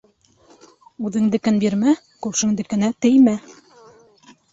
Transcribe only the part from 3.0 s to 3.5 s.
теймә.